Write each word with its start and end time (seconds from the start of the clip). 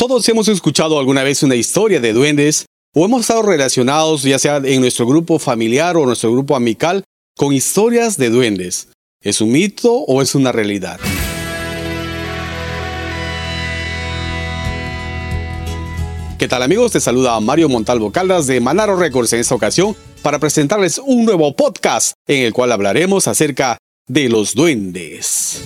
Todos 0.00 0.26
hemos 0.30 0.48
escuchado 0.48 0.98
alguna 0.98 1.22
vez 1.22 1.42
una 1.42 1.56
historia 1.56 2.00
de 2.00 2.14
duendes 2.14 2.64
o 2.94 3.04
hemos 3.04 3.20
estado 3.20 3.42
relacionados, 3.42 4.22
ya 4.22 4.38
sea 4.38 4.56
en 4.56 4.80
nuestro 4.80 5.06
grupo 5.06 5.38
familiar 5.38 5.98
o 5.98 6.06
nuestro 6.06 6.32
grupo 6.32 6.56
amical, 6.56 7.04
con 7.36 7.52
historias 7.52 8.16
de 8.16 8.30
duendes. 8.30 8.88
¿Es 9.20 9.42
un 9.42 9.52
mito 9.52 9.92
o 9.92 10.22
es 10.22 10.34
una 10.34 10.52
realidad? 10.52 10.98
¿Qué 16.38 16.48
tal 16.48 16.62
amigos? 16.62 16.92
Te 16.92 17.00
saluda 17.00 17.38
Mario 17.40 17.68
Montalvo 17.68 18.10
Caldas 18.10 18.46
de 18.46 18.58
Manaro 18.58 18.96
Records 18.96 19.34
en 19.34 19.40
esta 19.40 19.54
ocasión 19.54 19.94
para 20.22 20.38
presentarles 20.38 20.96
un 20.96 21.26
nuevo 21.26 21.54
podcast 21.54 22.14
en 22.26 22.44
el 22.44 22.54
cual 22.54 22.72
hablaremos 22.72 23.28
acerca 23.28 23.76
de 24.08 24.30
los 24.30 24.54
duendes. 24.54 25.62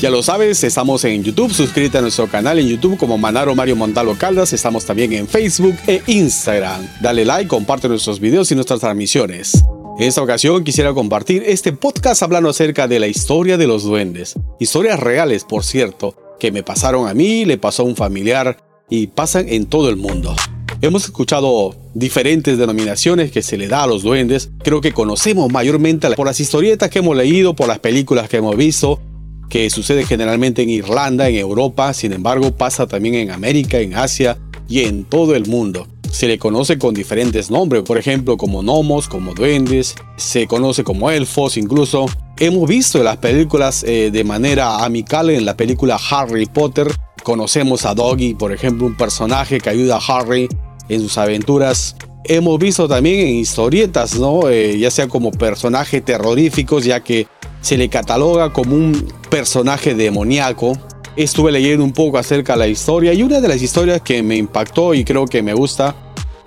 Ya 0.00 0.10
lo 0.10 0.22
sabes, 0.22 0.62
estamos 0.62 1.04
en 1.04 1.24
YouTube, 1.24 1.52
suscríbete 1.52 1.98
a 1.98 2.00
nuestro 2.00 2.28
canal 2.28 2.60
en 2.60 2.68
YouTube 2.68 2.96
como 2.96 3.18
Manaro 3.18 3.56
Mario 3.56 3.74
Montalvo 3.74 4.14
Caldas, 4.16 4.52
estamos 4.52 4.84
también 4.84 5.12
en 5.12 5.26
Facebook 5.26 5.74
e 5.88 6.02
Instagram. 6.06 6.86
Dale 7.00 7.24
like, 7.24 7.48
comparte 7.48 7.88
nuestros 7.88 8.20
videos 8.20 8.52
y 8.52 8.54
nuestras 8.54 8.78
transmisiones. 8.78 9.64
En 9.98 10.06
esta 10.06 10.22
ocasión 10.22 10.62
quisiera 10.62 10.94
compartir 10.94 11.42
este 11.44 11.72
podcast 11.72 12.22
hablando 12.22 12.48
acerca 12.48 12.86
de 12.86 13.00
la 13.00 13.08
historia 13.08 13.58
de 13.58 13.66
los 13.66 13.82
duendes. 13.82 14.34
Historias 14.60 15.00
reales, 15.00 15.42
por 15.42 15.64
cierto, 15.64 16.14
que 16.38 16.52
me 16.52 16.62
pasaron 16.62 17.08
a 17.08 17.14
mí, 17.14 17.44
le 17.44 17.58
pasó 17.58 17.82
a 17.82 17.86
un 17.86 17.96
familiar 17.96 18.58
y 18.88 19.08
pasan 19.08 19.48
en 19.48 19.66
todo 19.66 19.88
el 19.88 19.96
mundo. 19.96 20.36
Hemos 20.80 21.06
escuchado 21.06 21.74
diferentes 21.94 22.56
denominaciones 22.56 23.32
que 23.32 23.42
se 23.42 23.58
le 23.58 23.66
da 23.66 23.82
a 23.82 23.88
los 23.88 24.04
duendes. 24.04 24.50
Creo 24.62 24.80
que 24.80 24.92
conocemos 24.92 25.50
mayormente 25.50 26.08
por 26.12 26.28
las 26.28 26.38
historietas 26.38 26.88
que 26.88 27.00
hemos 27.00 27.16
leído, 27.16 27.56
por 27.56 27.66
las 27.66 27.80
películas 27.80 28.28
que 28.28 28.36
hemos 28.36 28.56
visto, 28.56 29.00
que 29.48 29.70
sucede 29.70 30.04
generalmente 30.04 30.62
en 30.62 30.70
Irlanda, 30.70 31.28
en 31.28 31.36
Europa, 31.36 31.94
sin 31.94 32.12
embargo 32.12 32.54
pasa 32.54 32.86
también 32.86 33.14
en 33.14 33.30
América, 33.30 33.78
en 33.80 33.94
Asia 33.94 34.38
y 34.68 34.80
en 34.80 35.04
todo 35.04 35.34
el 35.34 35.46
mundo. 35.46 35.86
Se 36.10 36.26
le 36.26 36.38
conoce 36.38 36.78
con 36.78 36.94
diferentes 36.94 37.50
nombres, 37.50 37.82
por 37.82 37.98
ejemplo 37.98 38.36
como 38.36 38.62
gnomos, 38.62 39.08
como 39.08 39.34
duendes, 39.34 39.94
se 40.16 40.46
conoce 40.46 40.84
como 40.84 41.10
elfos 41.10 41.56
incluso. 41.56 42.06
Hemos 42.38 42.68
visto 42.68 42.98
en 42.98 43.04
las 43.04 43.18
películas 43.18 43.84
eh, 43.84 44.10
de 44.10 44.24
manera 44.24 44.84
amical 44.84 45.30
en 45.30 45.44
la 45.44 45.56
película 45.56 45.98
Harry 46.10 46.46
Potter. 46.46 46.88
Conocemos 47.22 47.84
a 47.84 47.94
Doggy, 47.94 48.34
por 48.34 48.52
ejemplo, 48.52 48.86
un 48.86 48.96
personaje 48.96 49.60
que 49.60 49.70
ayuda 49.70 49.96
a 49.96 50.18
Harry 50.18 50.48
en 50.88 51.00
sus 51.00 51.18
aventuras. 51.18 51.96
Hemos 52.24 52.58
visto 52.58 52.88
también 52.88 53.26
en 53.26 53.34
historietas, 53.36 54.18
¿no? 54.18 54.48
Eh, 54.48 54.78
ya 54.78 54.90
sea 54.90 55.08
como 55.08 55.30
personajes 55.30 56.04
terroríficos, 56.04 56.84
ya 56.84 57.00
que 57.00 57.26
se 57.60 57.76
le 57.76 57.88
cataloga 57.88 58.52
como 58.52 58.76
un 58.76 59.12
personaje 59.28 59.94
demoníaco. 59.94 60.78
Estuve 61.16 61.52
leyendo 61.52 61.84
un 61.84 61.92
poco 61.92 62.18
acerca 62.18 62.54
de 62.54 62.60
la 62.60 62.68
historia 62.68 63.12
y 63.12 63.22
una 63.22 63.40
de 63.40 63.48
las 63.48 63.62
historias 63.62 64.02
que 64.02 64.22
me 64.22 64.36
impactó 64.36 64.94
y 64.94 65.04
creo 65.04 65.26
que 65.26 65.42
me 65.42 65.54
gusta 65.54 65.94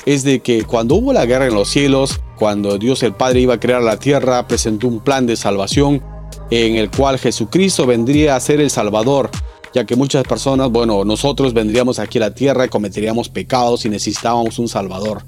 es 0.06 0.24
de 0.24 0.40
que 0.40 0.64
cuando 0.64 0.96
hubo 0.96 1.14
la 1.14 1.26
guerra 1.26 1.48
en 1.48 1.54
los 1.54 1.70
cielos, 1.70 2.22
cuando 2.38 2.78
Dios 2.78 3.04
el 3.04 3.14
Padre 3.14 3.42
iba 3.42 3.56
a 3.56 3.60
crear 3.60 3.82
la 3.82 3.98
tierra, 3.98 4.48
presentó 4.48 4.88
un 4.88 5.00
plan 5.00 5.26
de 5.26 5.36
salvación 5.36 6.02
en 6.50 6.76
el 6.76 6.90
cual 6.90 7.20
Jesucristo 7.20 7.86
vendría 7.86 8.36
a 8.36 8.40
ser 8.40 8.60
el 8.62 8.70
Salvador, 8.70 9.30
ya 9.74 9.86
que 9.86 9.96
muchas 9.96 10.24
personas, 10.24 10.70
bueno, 10.70 11.06
nosotros 11.06 11.54
vendríamos 11.54 12.00
aquí 12.00 12.18
a 12.18 12.22
la 12.22 12.36
tierra 12.36 12.66
y 12.66 12.70
cometeríamos 12.70 13.30
pecados 13.30 13.86
y 13.86 13.90
necesitábamos 13.90 14.60
un 14.60 14.68
Salvador. 14.68 15.24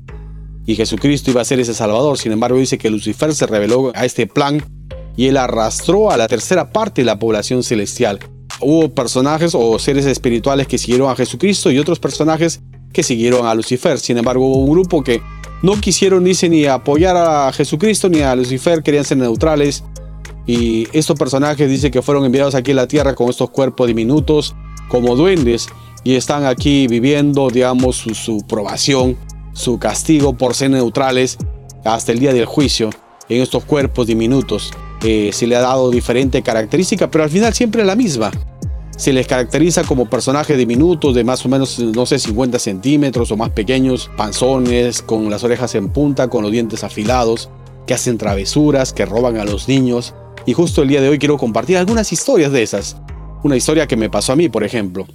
Y 0.66 0.76
Jesucristo 0.76 1.32
iba 1.32 1.42
a 1.42 1.46
ser 1.46 1.60
ese 1.60 1.74
Salvador, 1.74 2.18
sin 2.18 2.32
embargo 2.32 2.58
dice 2.58 2.78
que 2.78 2.90
Lucifer 2.90 3.34
se 3.36 3.46
reveló 3.46 3.92
a 3.96 4.06
este 4.06 4.28
plan 4.28 4.64
y 5.16 5.28
él 5.28 5.38
arrastró 5.38 6.12
a 6.12 6.18
la 6.18 6.28
tercera 6.28 6.72
parte 6.72 7.02
de 7.02 7.06
la 7.06 7.20
población 7.20 7.64
celestial. 7.64 8.20
Hubo 8.60 8.90
personajes 8.90 9.54
o 9.56 9.78
seres 9.80 10.06
espirituales 10.06 10.68
que 10.68 10.78
siguieron 10.78 11.10
a 11.10 11.16
Jesucristo 11.16 11.72
y 11.72 11.80
otros 11.80 12.00
personajes 12.00 12.62
que 12.92 13.04
siguieron 13.04 13.46
a 13.46 13.56
Lucifer. 13.56 14.00
Sin 14.00 14.18
embargo, 14.18 14.46
hubo 14.46 14.64
un 14.64 14.72
grupo 14.72 15.04
que 15.04 15.22
no 15.62 15.80
quisieron, 15.80 16.24
dice, 16.24 16.50
ni 16.50 16.66
apoyar 16.66 17.18
a 17.18 17.52
Jesucristo 17.52 18.10
ni 18.10 18.22
a 18.22 18.36
Lucifer, 18.36 18.84
querían 18.84 19.06
ser 19.06 19.18
neutrales. 19.18 19.84
Y 20.46 20.88
estos 20.94 21.18
personajes 21.18 21.70
dice 21.70 21.90
que 21.90 22.02
fueron 22.02 22.26
enviados 22.26 22.54
aquí 22.56 22.72
a 22.72 22.76
la 22.76 22.88
tierra 22.88 23.16
con 23.16 23.30
estos 23.30 23.50
cuerpos 23.50 23.88
diminutos 23.88 24.56
como 24.90 25.16
duendes 25.16 25.68
y 26.04 26.16
están 26.16 26.46
aquí 26.46 26.88
viviendo, 26.88 27.50
digamos, 27.50 27.96
su, 27.96 28.14
su 28.14 28.46
probación, 28.46 29.18
su 29.54 29.80
castigo 29.80 30.34
por 30.34 30.54
ser 30.54 30.72
neutrales 30.72 31.38
hasta 31.86 32.12
el 32.12 32.20
día 32.20 32.34
del 32.34 32.46
juicio 32.46 32.90
en 33.30 33.42
estos 33.42 33.64
cuerpos 33.64 34.08
diminutos. 34.08 34.72
Eh, 35.04 35.32
se 35.34 35.48
le 35.48 35.56
ha 35.56 35.62
dado 35.62 35.92
diferente 35.92 36.42
característica, 36.42 37.12
pero 37.12 37.26
al 37.26 37.30
final 37.30 37.54
siempre 37.54 37.84
la 37.84 37.96
misma. 37.96 38.32
Se 38.96 39.12
les 39.12 39.28
caracteriza 39.28 39.84
como 39.84 40.10
personajes 40.10 40.58
diminutos 40.58 41.16
de 41.16 41.24
más 41.24 41.46
o 41.46 41.50
menos, 41.50 41.80
no 41.80 42.06
sé, 42.06 42.20
50 42.20 42.60
centímetros 42.60 43.32
o 43.32 43.38
más 43.38 43.50
pequeños, 43.50 44.10
panzones, 44.16 45.02
con 45.02 45.30
las 45.30 45.44
orejas 45.44 45.76
en 45.76 45.90
punta, 45.90 46.30
con 46.30 46.44
los 46.44 46.52
dientes 46.52 46.84
afilados, 46.84 47.50
que 47.86 47.94
hacen 47.94 48.18
travesuras, 48.18 48.94
que 48.94 49.06
roban 49.06 49.38
a 49.38 49.46
los 49.46 49.68
niños. 49.68 50.14
Y 50.46 50.54
justo 50.54 50.84
el 50.84 50.90
día 50.90 51.02
de 51.02 51.10
hoy 51.10 51.20
quiero 51.20 51.38
compartir 51.38 51.78
algunas 51.78 52.14
historias 52.14 52.52
de 52.52 52.64
esas. 52.64 52.98
Una 53.44 53.58
historia 53.58 53.88
que 53.88 53.98
me 53.98 54.10
pasó 54.10 54.34
a 54.34 54.36
mí, 54.36 54.48
por 54.48 54.64
ejemplo. 54.64 55.06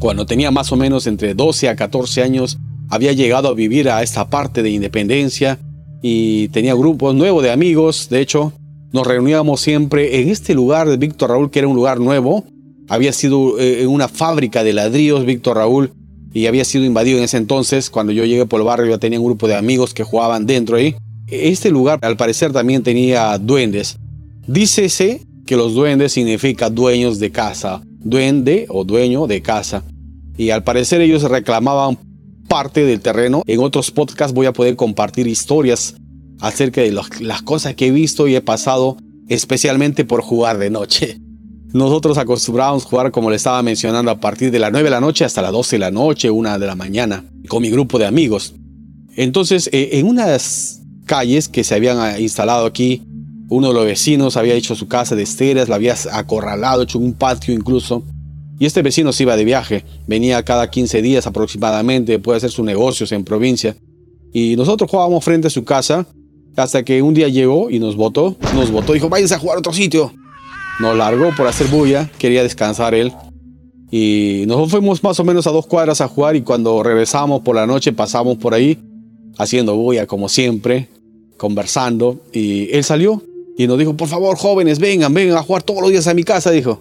Cuando 0.00 0.26
tenía 0.26 0.50
más 0.50 0.72
o 0.72 0.76
menos 0.76 1.06
entre 1.06 1.34
12 1.34 1.68
a 1.68 1.76
14 1.76 2.22
años, 2.22 2.58
había 2.88 3.12
llegado 3.12 3.48
a 3.48 3.54
vivir 3.54 3.88
a 3.90 4.02
esta 4.02 4.28
parte 4.28 4.62
de 4.62 4.70
Independencia 4.70 5.58
y 6.02 6.48
tenía 6.48 6.74
grupos 6.74 7.14
nuevos 7.14 7.42
de 7.42 7.52
amigos. 7.52 8.08
De 8.10 8.20
hecho, 8.20 8.52
nos 8.92 9.06
reuníamos 9.06 9.60
siempre 9.60 10.20
en 10.20 10.28
este 10.28 10.54
lugar 10.54 10.88
de 10.88 10.98
Víctor 10.98 11.30
Raúl, 11.30 11.50
que 11.50 11.60
era 11.60 11.68
un 11.68 11.76
lugar 11.76 11.98
nuevo. 11.98 12.44
Había 12.88 13.12
sido 13.12 13.58
eh, 13.58 13.86
una 13.86 14.06
fábrica 14.06 14.62
de 14.62 14.74
ladrillos, 14.74 15.24
Víctor 15.24 15.56
Raúl, 15.56 15.92
y 16.34 16.46
había 16.46 16.64
sido 16.64 16.84
invadido 16.84 17.18
en 17.18 17.24
ese 17.24 17.38
entonces. 17.38 17.88
Cuando 17.88 18.12
yo 18.12 18.24
llegué 18.24 18.44
por 18.44 18.60
el 18.60 18.66
barrio 18.66 18.90
ya 18.90 18.98
tenía 18.98 19.18
un 19.18 19.26
grupo 19.26 19.48
de 19.48 19.54
amigos 19.54 19.94
que 19.94 20.04
jugaban 20.04 20.44
dentro 20.44 20.76
ahí. 20.76 20.94
Este 21.26 21.70
lugar 21.70 21.98
al 22.02 22.18
parecer 22.18 22.52
también 22.52 22.82
tenía 22.82 23.38
duendes. 23.38 23.96
Dícese 24.46 25.22
que 25.46 25.56
los 25.56 25.74
duendes 25.74 26.12
significa 26.12 26.68
dueños 26.68 27.18
de 27.18 27.30
casa, 27.30 27.80
duende 28.00 28.66
o 28.68 28.84
dueño 28.84 29.26
de 29.26 29.40
casa. 29.40 29.84
Y 30.36 30.50
al 30.50 30.64
parecer 30.64 31.00
ellos 31.00 31.22
reclamaban 31.22 31.98
parte 32.48 32.84
del 32.84 33.00
terreno. 33.00 33.42
En 33.46 33.60
otros 33.60 33.90
podcasts 33.90 34.34
voy 34.34 34.44
a 34.44 34.52
poder 34.52 34.76
compartir 34.76 35.26
historias 35.26 35.94
acerca 36.42 36.80
de 36.80 36.90
las 36.90 37.42
cosas 37.42 37.76
que 37.76 37.86
he 37.86 37.90
visto 37.92 38.26
y 38.26 38.34
he 38.34 38.40
pasado, 38.40 38.96
especialmente 39.28 40.04
por 40.04 40.22
jugar 40.22 40.58
de 40.58 40.70
noche. 40.70 41.20
Nosotros 41.72 42.18
acostumbrábamos 42.18 42.84
jugar, 42.84 43.12
como 43.12 43.30
le 43.30 43.36
estaba 43.36 43.62
mencionando, 43.62 44.10
a 44.10 44.20
partir 44.20 44.50
de 44.50 44.58
las 44.58 44.72
9 44.72 44.84
de 44.84 44.90
la 44.90 45.00
noche 45.00 45.24
hasta 45.24 45.40
las 45.40 45.52
12 45.52 45.76
de 45.76 45.80
la 45.80 45.90
noche, 45.90 46.30
1 46.30 46.58
de 46.58 46.66
la 46.66 46.74
mañana, 46.74 47.24
con 47.48 47.62
mi 47.62 47.70
grupo 47.70 47.98
de 47.98 48.06
amigos. 48.06 48.54
Entonces, 49.16 49.70
eh, 49.72 49.90
en 49.92 50.06
unas 50.06 50.82
calles 51.06 51.48
que 51.48 51.64
se 51.64 51.76
habían 51.76 51.98
ah, 51.98 52.18
instalado 52.18 52.66
aquí, 52.66 53.02
uno 53.48 53.68
de 53.68 53.74
los 53.74 53.86
vecinos 53.86 54.36
había 54.36 54.54
hecho 54.54 54.74
su 54.74 54.88
casa 54.88 55.14
de 55.14 55.22
esteras, 55.22 55.68
la 55.68 55.76
había 55.76 55.94
acorralado, 56.10 56.82
hecho 56.82 56.98
un 56.98 57.14
patio 57.14 57.54
incluso. 57.54 58.02
Y 58.58 58.66
este 58.66 58.82
vecino 58.82 59.12
se 59.12 59.22
iba 59.22 59.36
de 59.36 59.44
viaje, 59.44 59.84
venía 60.06 60.42
cada 60.42 60.68
15 60.68 61.00
días 61.02 61.26
aproximadamente, 61.26 62.18
puede 62.18 62.38
hacer 62.38 62.50
sus 62.50 62.64
negocios 62.64 63.12
en 63.12 63.24
provincia. 63.24 63.76
Y 64.32 64.56
nosotros 64.56 64.90
jugábamos 64.90 65.24
frente 65.24 65.46
a 65.46 65.50
su 65.50 65.64
casa 65.64 66.06
hasta 66.56 66.82
que 66.82 67.02
un 67.02 67.14
día 67.14 67.28
llegó 67.28 67.70
y 67.70 67.78
nos 67.78 67.96
votó. 67.96 68.36
Nos 68.54 68.70
votó, 68.70 68.92
dijo, 68.92 69.08
váyanse 69.08 69.34
a 69.34 69.38
jugar 69.38 69.56
a 69.56 69.60
otro 69.60 69.72
sitio. 69.72 70.12
Nos 70.80 70.96
largó 70.96 71.34
por 71.36 71.46
hacer 71.46 71.68
bulla, 71.68 72.10
quería 72.18 72.42
descansar 72.42 72.94
él. 72.94 73.12
Y 73.90 74.44
nosotros 74.46 74.70
fuimos 74.70 75.02
más 75.02 75.20
o 75.20 75.24
menos 75.24 75.46
a 75.46 75.50
dos 75.50 75.66
cuadras 75.66 76.00
a 76.00 76.08
jugar 76.08 76.34
y 76.36 76.42
cuando 76.42 76.82
regresamos 76.82 77.42
por 77.42 77.54
la 77.54 77.66
noche 77.66 77.92
pasamos 77.92 78.38
por 78.38 78.54
ahí 78.54 78.78
haciendo 79.38 79.76
bulla 79.76 80.06
como 80.06 80.28
siempre, 80.28 80.88
conversando. 81.36 82.18
Y 82.32 82.74
él 82.74 82.84
salió 82.84 83.22
y 83.56 83.66
nos 83.66 83.78
dijo, 83.78 83.94
por 83.94 84.08
favor 84.08 84.36
jóvenes, 84.36 84.78
vengan, 84.78 85.12
vengan 85.12 85.36
a 85.36 85.42
jugar 85.42 85.62
todos 85.62 85.82
los 85.82 85.90
días 85.90 86.06
a 86.06 86.14
mi 86.14 86.24
casa, 86.24 86.50
dijo. 86.50 86.80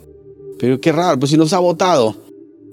Pero 0.58 0.80
qué 0.80 0.92
raro, 0.92 1.20
pues 1.20 1.32
si 1.32 1.38
nos 1.38 1.54
ha 1.54 1.60
votado. 1.60 2.16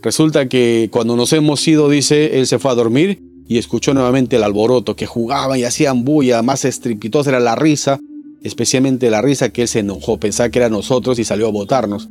Resulta 0.02 0.48
que 0.48 0.88
cuando 0.92 1.16
nos 1.16 1.32
hemos 1.32 1.66
ido, 1.66 1.88
dice, 1.88 2.38
él 2.38 2.46
se 2.46 2.60
fue 2.60 2.70
a 2.70 2.74
dormir 2.74 3.27
y 3.48 3.56
escuchó 3.56 3.94
nuevamente 3.94 4.36
el 4.36 4.42
alboroto, 4.42 4.94
que 4.94 5.06
jugaban 5.06 5.58
y 5.58 5.64
hacían 5.64 6.04
bulla, 6.04 6.42
más 6.42 6.66
estrepitosa 6.66 7.30
era 7.30 7.40
la 7.40 7.56
risa, 7.56 7.98
especialmente 8.42 9.10
la 9.10 9.22
risa 9.22 9.48
que 9.48 9.62
él 9.62 9.68
se 9.68 9.78
enojó, 9.78 10.20
pensaba 10.20 10.50
que 10.50 10.58
era 10.58 10.68
nosotros 10.68 11.18
y 11.18 11.24
salió 11.24 11.48
a 11.48 11.50
votarnos. 11.50 12.10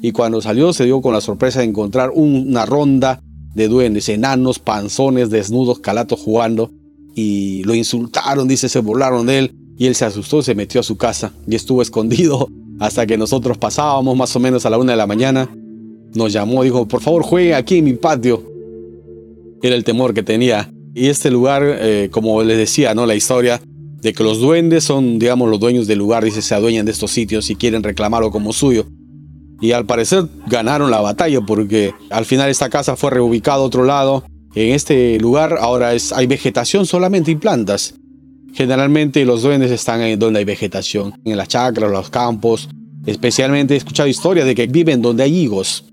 Y 0.00 0.12
cuando 0.12 0.40
salió 0.40 0.72
se 0.72 0.86
dio 0.86 1.02
con 1.02 1.12
la 1.12 1.20
sorpresa 1.20 1.60
de 1.60 1.66
encontrar 1.66 2.10
una 2.14 2.64
ronda 2.64 3.20
de 3.54 3.68
duendes, 3.68 4.08
enanos, 4.08 4.58
panzones, 4.58 5.28
desnudos, 5.28 5.80
calatos 5.80 6.20
jugando, 6.20 6.70
y 7.14 7.64
lo 7.64 7.74
insultaron, 7.74 8.48
dice, 8.48 8.70
se 8.70 8.78
burlaron 8.80 9.26
de 9.26 9.40
él, 9.40 9.54
y 9.76 9.86
él 9.86 9.94
se 9.94 10.06
asustó, 10.06 10.40
se 10.40 10.54
metió 10.54 10.80
a 10.80 10.84
su 10.84 10.96
casa 10.96 11.32
y 11.46 11.54
estuvo 11.54 11.82
escondido 11.82 12.48
hasta 12.80 13.06
que 13.06 13.18
nosotros 13.18 13.58
pasábamos 13.58 14.16
más 14.16 14.34
o 14.34 14.40
menos 14.40 14.64
a 14.64 14.70
la 14.70 14.78
una 14.78 14.92
de 14.92 14.98
la 14.98 15.06
mañana. 15.06 15.54
Nos 16.14 16.32
llamó, 16.32 16.62
dijo, 16.62 16.88
por 16.88 17.02
favor 17.02 17.22
juegue 17.22 17.54
aquí 17.54 17.78
en 17.78 17.84
mi 17.84 17.92
patio. 17.92 18.42
Era 19.62 19.74
el 19.74 19.84
temor 19.84 20.14
que 20.14 20.22
tenía 20.22 20.72
y 20.98 21.08
este 21.08 21.30
lugar, 21.30 21.62
eh, 21.64 22.08
como 22.10 22.42
les 22.42 22.58
decía, 22.58 22.94
¿no? 22.94 23.06
La 23.06 23.14
historia 23.14 23.60
de 24.00 24.12
que 24.12 24.22
los 24.22 24.40
duendes 24.40 24.84
son, 24.84 25.18
digamos, 25.18 25.48
los 25.48 25.60
dueños 25.60 25.86
del 25.86 25.98
lugar, 25.98 26.24
dice, 26.24 26.42
se 26.42 26.54
adueñan 26.54 26.86
de 26.86 26.92
estos 26.92 27.10
sitios 27.10 27.50
y 27.50 27.56
quieren 27.56 27.82
reclamarlo 27.82 28.30
como 28.30 28.52
suyo. 28.52 28.86
Y 29.60 29.72
al 29.72 29.86
parecer 29.86 30.26
ganaron 30.46 30.90
la 30.90 31.00
batalla 31.00 31.40
porque 31.40 31.92
al 32.10 32.24
final 32.24 32.48
esta 32.48 32.68
casa 32.68 32.96
fue 32.96 33.10
reubicada 33.10 33.58
a 33.58 33.62
otro 33.62 33.84
lado. 33.84 34.24
En 34.54 34.74
este 34.74 35.18
lugar 35.18 35.56
ahora 35.60 35.94
es, 35.94 36.12
hay 36.12 36.26
vegetación 36.26 36.86
solamente 36.86 37.32
y 37.32 37.36
plantas. 37.36 37.94
Generalmente 38.54 39.24
los 39.24 39.42
duendes 39.42 39.70
están 39.70 40.00
en 40.02 40.18
donde 40.18 40.40
hay 40.40 40.44
vegetación, 40.44 41.14
en 41.24 41.36
las 41.36 41.48
chacras, 41.48 41.90
los 41.90 42.10
campos. 42.10 42.68
Especialmente 43.06 43.74
he 43.74 43.76
escuchado 43.76 44.08
historias 44.08 44.46
de 44.46 44.54
que 44.54 44.66
viven 44.66 45.02
donde 45.02 45.24
hay 45.24 45.36
higos, 45.36 45.84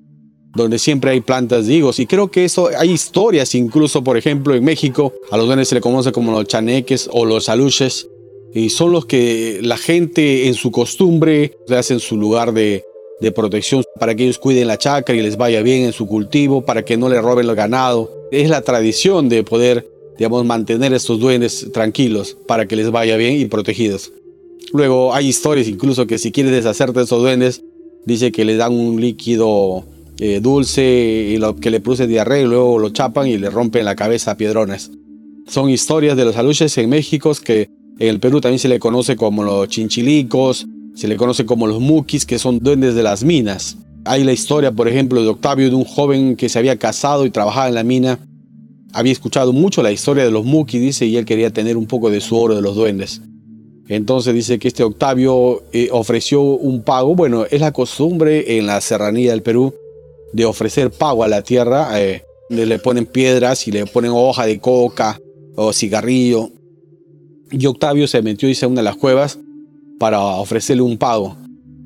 donde 0.56 0.80
siempre 0.80 1.12
hay 1.12 1.22
plantas 1.22 1.68
de 1.68 1.76
higos. 1.76 2.00
Y 2.00 2.08
creo 2.08 2.32
que 2.32 2.46
eso 2.46 2.70
hay 2.78 2.92
historias, 2.92 3.54
incluso 3.56 4.04
por 4.04 4.18
ejemplo 4.18 4.56
en 4.56 4.64
México, 4.64 5.14
a 5.30 5.38
los 5.38 5.46
duendes 5.46 5.68
se 5.68 5.76
le 5.76 5.82
conoce 5.82 6.12
como 6.12 6.32
los 6.32 6.48
chaneques 6.48 7.10
o 7.12 7.26
los 7.26 7.50
aluches. 7.50 8.08
Y 8.54 8.70
son 8.70 8.94
los 8.94 9.06
que 9.06 9.60
la 9.62 9.78
gente 9.78 10.48
en 10.48 10.54
su 10.54 10.72
costumbre 10.72 11.58
hacen 11.70 12.00
su 12.00 12.16
lugar 12.16 12.54
de, 12.54 12.86
de 13.20 13.32
protección 13.34 13.84
para 14.00 14.16
que 14.16 14.24
ellos 14.24 14.40
cuiden 14.40 14.68
la 14.68 14.78
chacra 14.78 15.14
y 15.14 15.22
les 15.22 15.36
vaya 15.36 15.62
bien 15.62 15.84
en 15.84 15.92
su 15.92 16.08
cultivo, 16.08 16.64
para 16.64 16.86
que 16.86 16.96
no 16.96 17.10
le 17.10 17.22
roben 17.22 17.50
el 17.50 17.56
ganado. 17.56 18.10
Es 18.32 18.50
la 18.50 18.62
tradición 18.62 19.28
de 19.28 19.44
poder, 19.44 19.90
digamos, 20.18 20.46
mantener 20.46 20.94
a 20.94 20.96
estos 20.96 21.20
duendes 21.20 21.68
tranquilos 21.74 22.38
para 22.48 22.66
que 22.66 22.78
les 22.78 22.92
vaya 22.92 23.18
bien 23.18 23.40
y 23.40 23.46
protegidos. 23.46 24.14
Luego 24.72 25.14
hay 25.14 25.28
historias 25.28 25.68
incluso 25.68 26.08
que 26.08 26.18
si 26.18 26.32
quieres 26.32 26.54
deshacerte 26.54 27.00
de 27.00 27.06
esos 27.06 27.22
duendes, 27.22 27.62
dice 28.06 28.32
que 28.32 28.46
le 28.46 28.56
dan 28.56 28.74
un 28.74 29.02
líquido 29.02 29.86
eh, 30.20 30.40
dulce 30.42 30.84
y 30.84 31.38
lo 31.38 31.56
que 31.58 31.70
le 31.70 31.82
produce 31.82 32.08
diarrea 32.08 32.42
y 32.42 32.46
luego 32.46 32.80
lo 32.80 32.90
chapan 32.90 33.28
y 33.28 33.38
le 33.38 33.50
rompen 33.50 33.86
la 33.86 33.96
cabeza 33.96 34.32
a 34.32 34.38
piedrones. 34.38 34.92
Son 35.48 35.70
historias 35.70 36.16
de 36.16 36.26
los 36.26 36.38
aluches 36.38 36.78
en 36.78 36.90
México 36.90 37.32
que 37.44 37.70
en 38.00 38.08
el 38.08 38.20
Perú 38.20 38.42
también 38.42 38.60
se 38.60 38.68
le 38.68 38.80
conoce 38.80 39.16
como 39.16 39.44
los 39.44 39.68
chinchilicos, 39.68 40.68
se 40.96 41.08
le 41.08 41.18
conoce 41.18 41.46
como 41.46 41.68
los 41.68 41.80
muquis, 41.80 42.26
que 42.26 42.40
son 42.40 42.60
duendes 42.60 42.96
de 42.96 43.04
las 43.04 43.24
minas. 43.24 43.78
Hay 44.06 44.24
la 44.24 44.34
historia, 44.34 44.72
por 44.72 44.88
ejemplo, 44.88 45.22
de 45.22 45.30
Octavio, 45.30 45.70
de 45.70 45.76
un 45.76 45.84
joven 45.84 46.36
que 46.36 46.50
se 46.50 46.60
había 46.60 46.78
casado 46.78 47.26
y 47.26 47.30
trabajaba 47.30 47.68
en 47.68 47.76
la 47.76 47.84
mina. 47.84 48.20
Había 48.94 49.12
escuchado 49.12 49.52
mucho 49.52 49.84
la 49.84 49.92
historia 49.92 50.24
de 50.24 50.32
los 50.32 50.46
muquis, 50.46 50.82
dice, 50.82 51.06
y 51.06 51.18
él 51.18 51.26
quería 51.26 51.52
tener 51.52 51.76
un 51.76 51.86
poco 51.86 52.10
de 52.10 52.22
su 52.22 52.38
oro 52.38 52.56
de 52.56 52.62
los 52.62 52.76
duendes. 52.76 53.22
Entonces 53.88 54.34
dice 54.34 54.58
que 54.60 54.68
este 54.68 54.84
Octavio 54.84 55.64
eh, 55.74 55.90
ofreció 55.92 56.42
un 56.42 56.82
pago. 56.82 57.16
Bueno, 57.16 57.46
es 57.50 57.62
la 57.62 57.72
costumbre 57.72 58.58
en 58.58 58.66
la 58.68 58.82
serranía 58.82 59.32
del 59.32 59.42
Perú 59.42 59.74
de 60.34 60.46
ofrecer 60.46 60.92
pago 60.92 61.24
a 61.24 61.28
la 61.28 61.42
tierra. 61.42 62.02
Eh, 62.02 62.24
le 62.50 62.80
ponen 62.80 63.06
piedras 63.06 63.68
y 63.68 63.72
le 63.72 63.86
ponen 63.86 64.12
hoja 64.14 64.46
de 64.46 64.60
coca 64.60 65.20
o 65.56 65.74
cigarrillo. 65.74 66.52
Y 67.52 67.66
Octavio 67.66 68.08
se 68.08 68.22
metió, 68.22 68.48
dice, 68.48 68.66
a 68.66 68.68
una 68.68 68.82
de 68.82 68.86
las 68.86 68.98
cuevas 68.98 69.40
para 70.00 70.20
ofrecerle 70.20 70.82
un 70.82 70.98
pago. 70.98 71.38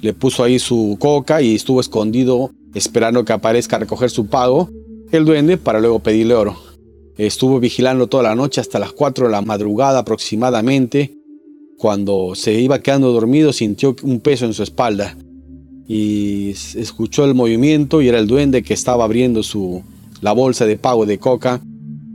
Le 0.02 0.14
puso 0.14 0.44
ahí 0.44 0.60
su 0.60 0.98
coca 1.00 1.42
y 1.42 1.56
estuvo 1.56 1.82
escondido 1.82 2.52
esperando 2.74 3.26
que 3.26 3.34
aparezca 3.34 3.76
a 3.76 3.80
recoger 3.80 4.10
su 4.10 4.28
pago 4.28 4.70
el 5.12 5.26
duende 5.26 5.58
para 5.58 5.80
luego 5.80 6.00
pedirle 6.00 6.36
oro. 6.36 6.56
Estuvo 7.18 7.60
vigilando 7.60 8.08
toda 8.08 8.24
la 8.24 8.36
noche 8.36 8.62
hasta 8.62 8.80
las 8.80 8.94
4 8.94 9.26
de 9.26 9.32
la 9.32 9.42
madrugada 9.42 10.00
aproximadamente. 10.00 11.16
Cuando 11.78 12.36
se 12.36 12.54
iba 12.54 12.80
quedando 12.80 13.12
dormido 13.12 13.52
sintió 13.52 13.96
un 14.04 14.20
peso 14.20 14.46
en 14.46 14.54
su 14.54 14.64
espalda 14.64 15.18
y 15.92 16.52
escuchó 16.52 17.26
el 17.26 17.34
movimiento 17.34 18.00
y 18.04 18.08
era 18.08 18.20
el 18.20 18.28
duende 18.28 18.62
que 18.62 18.76
estaba 18.76 19.06
abriendo 19.06 19.42
su, 19.42 19.82
la 20.22 20.34
bolsa 20.34 20.68
de 20.68 20.78
pago 20.78 21.08
de 21.08 21.18
coca. 21.18 21.62